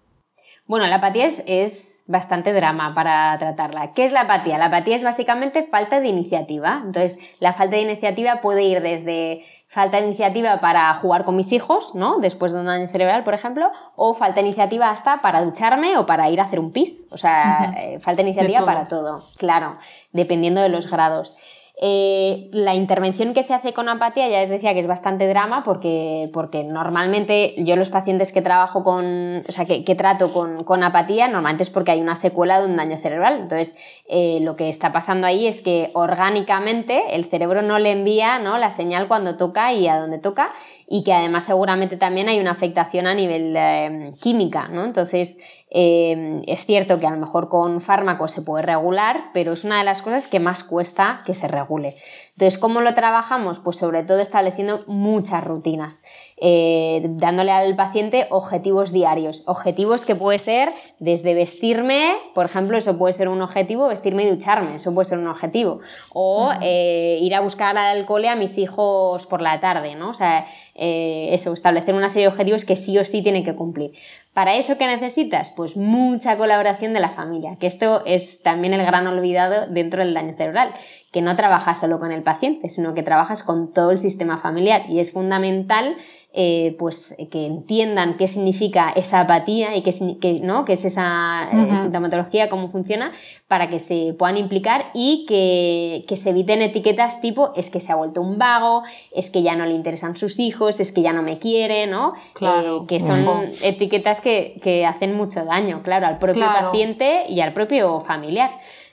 [0.67, 3.93] Bueno, la apatía es, bastante drama para tratarla.
[3.95, 4.59] ¿Qué es la apatía?
[4.59, 6.83] La apatía es básicamente falta de iniciativa.
[6.85, 11.51] Entonces, la falta de iniciativa puede ir desde falta de iniciativa para jugar con mis
[11.51, 12.19] hijos, ¿no?
[12.19, 16.05] Después de un daño cerebral, por ejemplo, o falta de iniciativa hasta para ducharme o
[16.05, 17.07] para ir a hacer un pis.
[17.11, 19.79] O sea, eh, falta de iniciativa para todo, claro,
[20.13, 21.39] dependiendo de los grados.
[21.85, 25.65] Eh, la intervención que se hace con apatía ya les decía que es bastante drama
[25.65, 31.27] porque, porque normalmente yo los pacientes que trabajo con, o sea, que, trato con, apatía,
[31.27, 33.41] normalmente es porque hay una secuela de un daño cerebral.
[33.41, 38.39] Entonces, eh, lo que está pasando ahí es que orgánicamente el cerebro no le envía
[38.39, 38.59] ¿no?
[38.59, 40.53] la señal cuando toca y a dónde toca
[40.87, 44.85] y que además seguramente también hay una afectación a nivel eh, química, ¿no?
[44.85, 45.41] Entonces,
[45.75, 49.79] eh, es cierto que a lo mejor con fármacos se puede regular, pero es una
[49.79, 51.95] de las cosas que más cuesta que se regule.
[52.35, 53.59] Entonces, ¿cómo lo trabajamos?
[53.61, 56.03] Pues sobre todo estableciendo muchas rutinas,
[56.41, 62.97] eh, dándole al paciente objetivos diarios, objetivos que puede ser desde vestirme, por ejemplo, eso
[62.97, 65.81] puede ser un objetivo, vestirme y ducharme, eso puede ser un objetivo,
[66.15, 70.09] o eh, ir a buscar al cole a mis hijos por la tarde, ¿no?
[70.09, 73.93] O sea, eso, establecer una serie de objetivos que sí o sí tienen que cumplir.
[74.33, 75.51] ¿Para eso qué necesitas?
[75.51, 80.15] Pues mucha colaboración de la familia, que esto es también el gran olvidado dentro del
[80.15, 80.73] daño cerebral,
[81.13, 84.85] que no trabajas solo con el paciente, sino que trabajas con todo el sistema familiar
[84.89, 85.97] y es fundamental
[86.35, 90.65] eh, pues que entiendan qué significa esa apatía y qué, ¿no?
[90.65, 93.13] qué es esa eh, sintomatología, cómo funciona,
[93.49, 97.97] para que se puedan implicar y que, se eviten etiquetas tipo es que se ha
[97.97, 98.83] vuelto un vago,
[99.15, 102.15] es que ya no le interesan sus hijos, es que ya no me quiere, ¿no?
[102.33, 102.85] Claro.
[102.85, 103.27] Eh, que son
[103.63, 108.53] etiquetas que, hacen mucho daño, claro, al propio paciente y al propio familiar.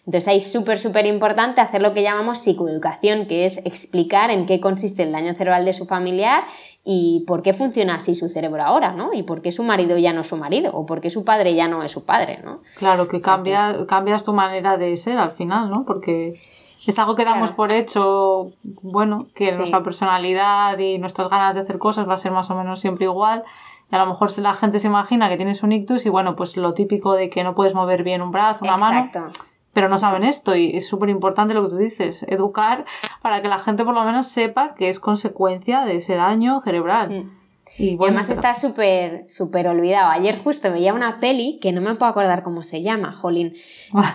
[0.09, 4.47] Entonces ahí es súper, súper importante hacer lo que llamamos psicoeducación, que es explicar en
[4.47, 6.45] qué consiste el daño cerebral de su familiar
[6.83, 9.11] y por qué funciona así su cerebro ahora, ¿no?
[9.13, 11.53] Y por qué su marido ya no es su marido o por qué su padre
[11.53, 12.61] ya no es su padre, ¿no?
[12.79, 15.85] Claro, que, cambia, cambias tu manera de ser al final, ¿no?
[15.85, 16.41] Porque
[16.87, 18.47] es algo que damos por hecho,
[18.81, 22.55] bueno, que nuestra personalidad y nuestras ganas de hacer cosas va a ser más o
[22.55, 23.43] menos siempre igual.
[23.91, 26.57] Y a lo mejor la gente se imagina que tienes un ictus y bueno, pues
[26.57, 29.19] lo típico de que no puedes mover bien un brazo, una Exacto.
[29.19, 29.31] mano
[29.79, 32.83] pero no saben esto y es súper importante lo que tú dices, educar
[33.21, 37.09] para que la gente por lo menos sepa que es consecuencia de ese daño cerebral.
[37.09, 37.39] Mm.
[37.77, 40.09] Y, además está súper, súper olvidado.
[40.09, 43.53] Ayer justo veía una peli que no me puedo acordar cómo se llama, Jolín,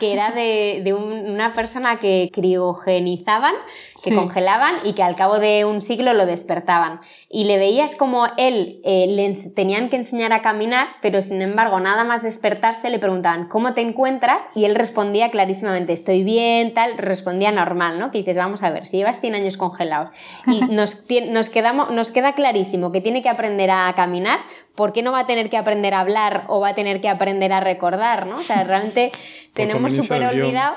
[0.00, 3.54] que era de, una persona que criogenizaban,
[4.02, 7.00] que congelaban y que al cabo de un siglo lo despertaban.
[7.28, 11.80] Y le veías como él eh, le tenían que enseñar a caminar, pero sin embargo,
[11.80, 14.44] nada más despertarse le preguntaban, ¿cómo te encuentras?
[14.54, 18.10] Y él respondía clarísimamente, estoy bien, tal, respondía normal, ¿no?
[18.10, 20.10] Que dices, vamos a ver, si llevas 100 años congelados
[20.46, 24.38] y nos, nos, quedamos, nos queda clarísimo que tiene que aprender a caminar,
[24.74, 27.08] ¿por qué no va a tener que aprender a hablar o va a tener que
[27.08, 28.36] aprender a recordar, ¿no?
[28.36, 29.12] O sea, realmente
[29.52, 30.76] tenemos súper olvidado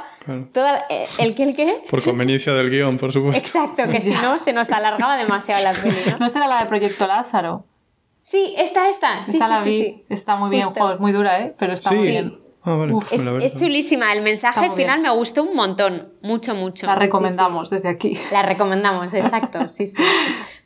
[0.90, 1.84] eh, el que el qué.
[1.90, 3.40] Por conveniencia del guion, por supuesto.
[3.40, 6.18] Exacto, que si no se nos alargaba demasiado la peli, ¿no?
[6.20, 7.66] ¿No será la de Proyecto Lázaro?
[8.22, 9.24] Sí, esta, esta.
[9.24, 10.04] Sí, la vi.
[10.10, 11.56] Está muy bien, es muy dura, ¿eh?
[11.58, 12.40] Pero está muy bien.
[12.64, 14.12] Ah, es, es, chulísima.
[14.12, 16.10] El mensaje final me gustó un montón.
[16.22, 16.86] Mucho, mucho.
[16.86, 18.20] La recomendamos desde aquí.
[18.34, 19.70] La recomendamos, exacto.
[19.70, 19.96] Sí, sí.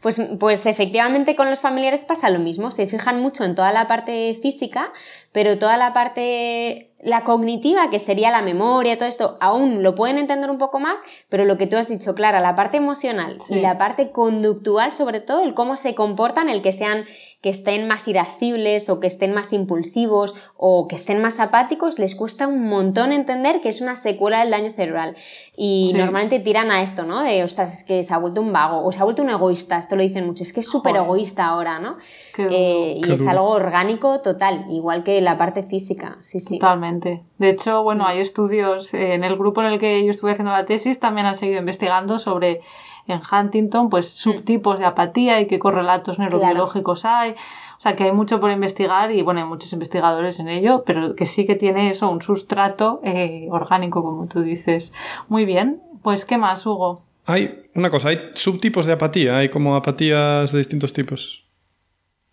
[0.01, 2.71] Pues, pues efectivamente con los familiares pasa lo mismo.
[2.71, 4.91] Se fijan mucho en toda la parte física,
[5.31, 10.17] pero toda la parte, la cognitiva, que sería la memoria, todo esto, aún lo pueden
[10.17, 13.59] entender un poco más, pero lo que tú has dicho, Clara, la parte emocional y
[13.59, 17.05] la parte conductual, sobre todo, el cómo se comportan, el que sean
[17.41, 22.15] que estén más irascibles o que estén más impulsivos o que estén más apáticos, les
[22.15, 25.15] cuesta un montón entender que es una secuela del daño cerebral.
[25.55, 27.21] Y normalmente tiran a esto, ¿no?
[27.21, 29.77] De, ostras, es que se ha vuelto un vago o se ha vuelto un egoísta,
[29.77, 31.97] esto lo dicen mucho, es que es súper egoísta ahora, ¿no?
[32.37, 36.57] Eh, y es algo orgánico total, igual que la parte física, sí, sí.
[36.57, 37.23] Totalmente.
[37.37, 40.53] De hecho, bueno, hay estudios eh, en el grupo en el que yo estuve haciendo
[40.53, 42.61] la tesis, también han seguido investigando sobre
[43.07, 47.31] en Huntington, pues subtipos de apatía y qué correlatos neurobiológicos hay.
[47.31, 51.15] O sea, que hay mucho por investigar y, bueno, hay muchos investigadores en ello, pero
[51.15, 54.93] que sí que tiene eso, un sustrato eh, orgánico, como tú dices.
[55.29, 55.81] Muy bien.
[56.01, 57.03] Pues, ¿qué más, Hugo?
[57.25, 61.45] Hay una cosa, hay subtipos de apatía, hay como apatías de distintos tipos.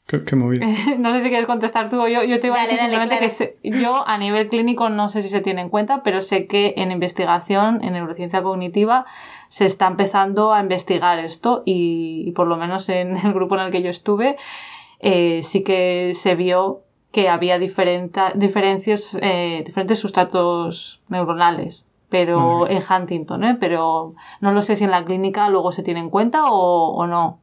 [0.07, 0.67] Qué, movido.
[0.99, 2.25] no sé si quieres contestar tú o yo.
[2.25, 5.43] Yo te iba a decir simplemente que yo a nivel clínico no sé si se
[5.43, 9.05] tiene en cuenta, pero sé que en investigación, en neurociencia cognitiva,
[9.49, 13.71] se está empezando a investigar esto y, por lo menos en el grupo en el
[13.71, 14.37] que yo estuve
[15.01, 23.45] eh, sí que se vio que había diferencias, eh, diferentes sustratos neuronales pero en Huntington,
[23.45, 23.57] ¿eh?
[23.59, 27.41] pero no lo sé si en la clínica luego se tiene en cuenta o, no.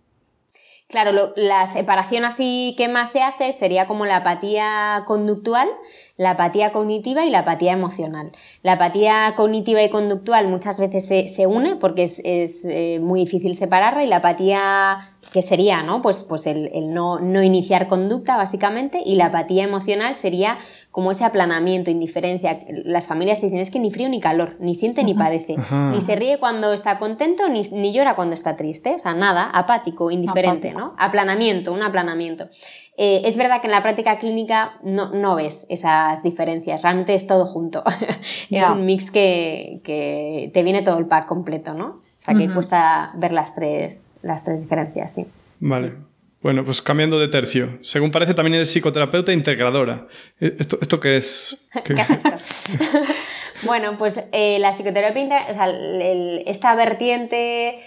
[0.88, 5.68] Claro, la separación así que más se hace sería como la apatía conductual,
[6.16, 8.32] la apatía cognitiva y la apatía emocional.
[8.62, 14.04] La apatía cognitiva y conductual muchas veces se, une porque es, eh, muy difícil separarla
[14.04, 16.04] y la apatía que sería ¿no?
[16.04, 20.60] Pues, pues el, no, no, iniciar conducta básicamente y la apatía emocional sería
[20.96, 22.58] como ese aplanamiento, indiferencia.
[22.70, 25.58] Las familias dicen es que ni frío ni calor, ni siente ni padece,
[25.92, 29.50] ni se ríe cuando está contento, ni, ni, llora cuando está triste, o sea, nada,
[29.50, 30.96] apático, indiferente, ¿no?
[30.98, 32.46] Aplanamiento, un aplanamiento.
[32.96, 37.28] Eh, es verdad que en la práctica clínica no, no, ves esas diferencias, realmente es
[37.28, 37.84] todo junto.
[38.50, 41.88] es un mix que, que, te viene todo el pack completo, ¿no?
[41.88, 45.26] O sea que cuesta ver las tres, las tres diferencias, sí.
[45.60, 45.92] Vale.
[46.46, 47.80] Bueno, pues cambiando de tercio.
[47.82, 50.06] Según parece, también eres psicoterapeuta integradora.
[50.40, 51.58] Eh, ¿Esto, esto qué es?
[51.84, 53.00] ¿Qué, es esto?
[53.64, 55.74] bueno, pues eh, la psicoterapia, o sea,
[56.46, 57.80] esta vertiente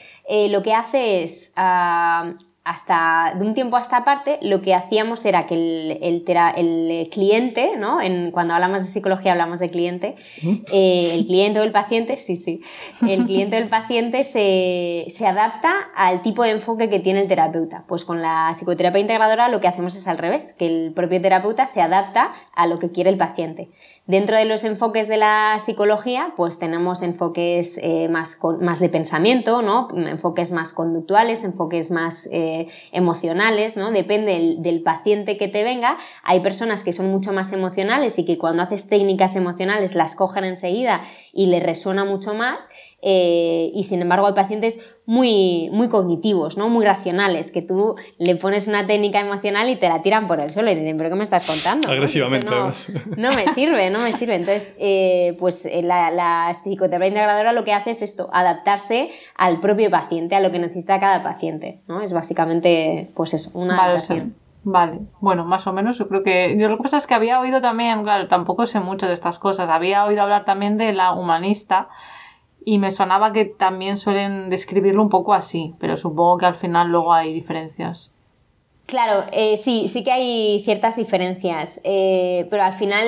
[0.51, 2.35] lo que hace es ah,
[2.68, 7.78] hasta de un tiempo a esta parte, lo que hacíamos era que el, el, cliente,
[7.78, 7.99] ¿no?
[8.03, 10.16] En, cuando hablamos de psicología hablamos de cliente,
[10.70, 12.61] eh, el cliente o el paciente, sí, sí,
[13.01, 17.28] el cliente o el paciente se, se, adapta al tipo de enfoque que tiene el
[17.28, 17.84] terapeuta.
[17.88, 21.66] Pues con la psicoterapia integradora lo que hacemos es al revés, que el propio terapeuta
[21.68, 23.70] se adapta a lo que quiere el paciente.
[24.09, 29.61] Dentro de los enfoques de la psicología, pues tenemos enfoques eh, más, más de pensamiento,
[29.61, 29.86] ¿no?
[29.94, 33.90] enfoques más conductuales, enfoques más eh, emocionales, ¿no?
[33.90, 35.98] depende del, paciente que te venga.
[36.22, 40.44] Hay personas que son mucho más emocionales y que cuando haces técnicas emocionales las cogen
[40.44, 41.02] enseguida
[41.34, 42.66] y le resuena mucho más.
[43.02, 46.68] Eh, y sin embargo hay pacientes muy, muy cognitivos, ¿no?
[46.68, 50.50] muy racionales, que tú le pones una técnica emocional y te la tiran por el
[50.50, 51.88] suelo y dicen, pero ¿qué me estás contando?
[51.88, 52.52] Agresivamente.
[53.16, 54.34] No, me sirve, no me sirve.
[54.34, 59.61] Entonces, eh, pues eh, la, la, psicoterapia integradora lo que hace es esto, adaptarse al
[59.61, 61.76] propio paciente, a lo que necesita cada paciente.
[61.88, 62.02] ¿no?
[62.02, 64.34] Es básicamente, pues eso, una adaptación.
[64.62, 66.54] Vale, bueno, más o menos yo creo que...
[66.59, 69.38] Yo lo que pasa es que había oído también, claro, tampoco sé mucho de estas
[69.38, 71.88] cosas, había oído hablar también de la humanista,
[72.69, 76.91] y me sonaba que también suelen describirlo un poco así, pero supongo que al final
[76.91, 78.12] luego hay diferencias.
[78.85, 83.07] Claro, eh, sí, sí que hay ciertas diferencias, eh, pero al final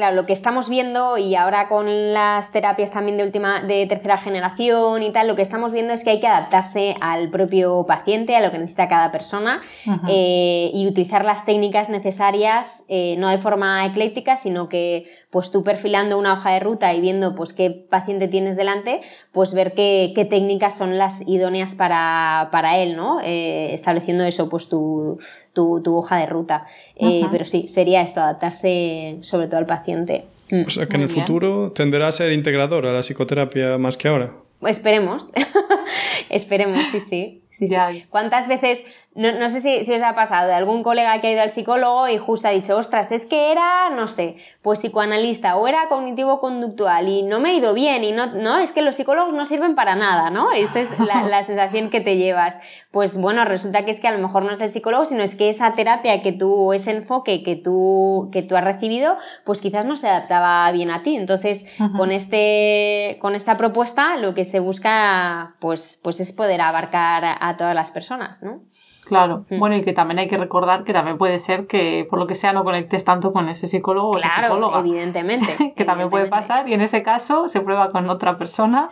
[0.00, 4.16] claro, lo que estamos viendo y ahora con las terapias también de última, de tercera
[4.16, 8.34] generación y tal, lo que estamos viendo es que hay que adaptarse al propio paciente,
[8.34, 9.60] a lo que necesita cada persona
[10.08, 15.62] eh, y utilizar las técnicas necesarias, eh, no de forma ecléctica, sino que pues tú
[15.62, 20.26] perfilando una hoja de ruta y viendo pues qué paciente tienes delante, pues ver qué,
[20.30, 23.20] técnicas son las idóneas para, él, ¿no?
[23.22, 25.18] Eh, estableciendo eso, pues tu,
[25.52, 26.66] tu, hoja de ruta.
[26.96, 30.24] Eh, pero sí, sería esto, adaptarse sobre todo al paciente.
[30.50, 30.64] Mm.
[30.66, 34.08] O sea que en el futuro tenderá a ser integrador a la psicoterapia más que
[34.08, 34.32] ahora.
[34.66, 35.32] Esperemos,
[36.28, 37.42] esperemos, sí, sí.
[37.50, 37.76] Sí, sí.
[38.10, 41.42] ¿Cuántas veces no, sé si, si, os ha pasado de algún colega que ha ido
[41.42, 45.66] al psicólogo y justo ha dicho, ostras, es que era, no sé, pues psicoanalista o
[45.66, 49.32] era cognitivo-conductual y no me ha ido bien y no, no, es que los psicólogos
[49.32, 50.52] no sirven para nada, ¿no?
[50.52, 52.56] Esta es la, sensación que te llevas.
[52.92, 55.34] Pues bueno, resulta que es que a lo mejor no es el psicólogo, sino es
[55.34, 59.86] que esa terapia que tú, ese enfoque que tú, que tú has recibido, pues quizás
[59.86, 61.16] no se adaptaba bien a ti.
[61.16, 67.24] Entonces, con, este, con esta propuesta lo que se busca, pues, pues es poder abarcar
[67.40, 68.60] a todas las personas, ¿no?
[69.06, 69.58] Claro, mm.
[69.58, 72.34] bueno, y que también hay que recordar que también puede ser que por lo que
[72.34, 74.78] sea no conectes tanto con ese psicólogo o esa psicóloga.
[74.78, 75.72] Evidentemente.
[75.76, 78.86] que también puede pasar y en ese caso se prueba con otra persona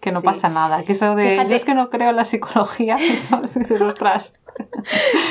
[0.00, 0.82] que no pasa nada.
[0.82, 4.34] Que eso de yo es que no creo en la psicología, eso dices, ostras.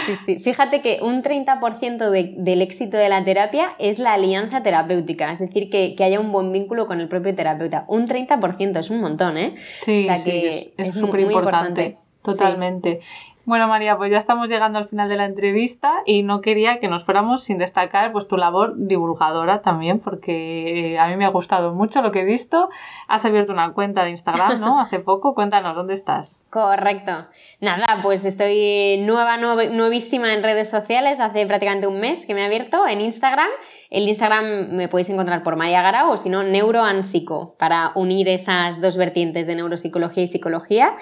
[0.07, 0.39] Sí, sí.
[0.39, 5.69] Fíjate que un 30% del éxito de la terapia es la alianza terapéutica, es decir,
[5.69, 7.85] que, haya un buen vínculo con el propio terapeuta.
[7.87, 9.53] Un 30% es un montón, ¿eh?
[9.73, 11.99] Sí, sí, es súper importante.
[12.23, 13.01] Totalmente.
[13.43, 16.87] Bueno, María, pues ya estamos llegando al final de la entrevista y no quería que
[16.87, 21.73] nos fuéramos sin destacar pues tu labor divulgadora también, porque a mí me ha gustado
[21.73, 22.69] mucho lo que he visto.
[23.07, 24.79] Has abierto una cuenta de Instagram, ¿no?
[24.79, 25.33] Hace poco.
[25.33, 26.45] Cuéntanos, ¿dónde estás?
[26.51, 27.11] Correcto.
[27.59, 31.19] Nada, pues estoy nueva, nuevísima en redes sociales.
[31.19, 33.49] Hace prácticamente un mes que me he abierto en Instagram.
[33.91, 38.79] El Instagram me podéis encontrar por María Garao o si no, Neuroansico, para unir esas
[38.79, 40.95] dos vertientes de neuropsicología y psicología.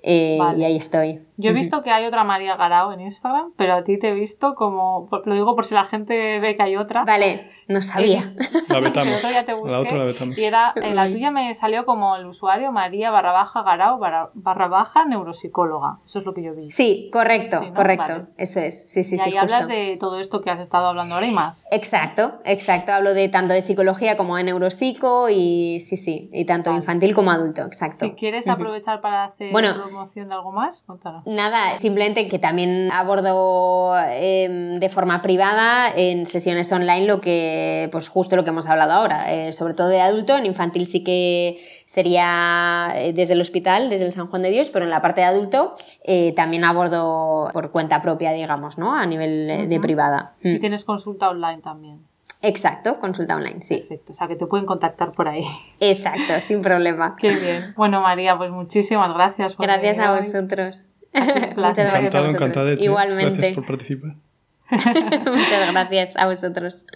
[0.00, 1.22] Eh, y ahí estoy.
[1.36, 4.14] Yo he visto que hay otra María Garao en Instagram, pero a ti te he
[4.14, 5.08] visto como.
[5.24, 7.02] Lo digo por si la gente ve que hay otra.
[7.04, 7.50] Vale.
[7.68, 8.32] No sabía.
[8.68, 9.22] La vetamos.
[9.22, 10.38] la otra la vetamos.
[10.38, 14.68] Y era, en la tuya me salió como el usuario María barra baja Garao barra,
[14.68, 15.98] baja neuropsicóloga.
[16.04, 16.70] Eso es lo que yo vi.
[16.70, 18.28] Sí, correcto, correcto.
[18.36, 18.88] Eso es.
[18.90, 21.66] Sí, sí, y ahí hablas de todo esto que has estado hablando ahora y más.
[21.72, 22.92] Exacto, exacto.
[22.92, 26.30] Hablo de tanto de psicología como de neuropsico y sí, sí.
[26.32, 28.06] Y tanto infantil como adulto, exacto.
[28.06, 31.26] Si quieres aprovechar para hacer promoción de algo más, contanos.
[31.26, 37.55] Nada, simplemente que también abordo em, de forma privada en sesiones online lo que
[37.92, 41.02] pues justo lo que hemos hablado ahora, eh, sobre todo de adulto, en infantil sí
[41.02, 45.02] que sería eh, desde el hospital, desde el San Juan de Dios, pero en la
[45.02, 48.94] parte de adulto eh, también abordo por cuenta propia, digamos, ¿no?
[48.94, 50.34] A nivel de privada.
[50.42, 50.60] Y mm.
[50.60, 52.00] tienes consulta online también.
[52.42, 53.78] Exacto, consulta online, sí.
[53.78, 55.44] Perfecto, o sea que te pueden contactar por ahí.
[55.80, 57.16] Exacto, sin problema.
[57.16, 57.74] Qué bien.
[57.76, 59.56] Bueno, María, pues muchísimas gracias.
[59.56, 60.88] Por gracias a vosotros.
[61.56, 62.78] Muchas gracias a vosotros.
[62.78, 63.30] Igualmente.
[63.32, 64.25] Gracias por participar.
[64.70, 66.86] Muchas gracias a vosotros.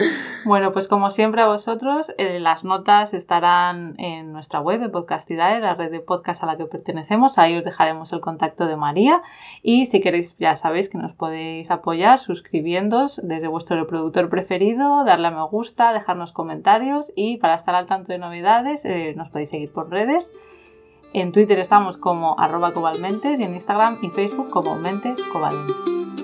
[0.44, 5.60] Bueno, pues como siempre a vosotros, eh, las notas estarán en nuestra web de Podcastidae,
[5.60, 7.38] la red de podcast a la que pertenecemos.
[7.38, 9.22] Ahí os dejaremos el contacto de María.
[9.62, 15.28] Y si queréis, ya sabéis que nos podéis apoyar suscribiéndoos desde vuestro reproductor preferido, darle
[15.28, 19.50] a me gusta, dejarnos comentarios y para estar al tanto de novedades eh, nos podéis
[19.50, 20.32] seguir por redes.
[21.12, 25.76] En Twitter estamos como arroba cobalmentes y en Instagram y Facebook como mentes covalentes.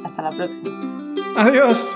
[0.05, 1.26] Hasta la próxima.
[1.37, 1.87] Adiós.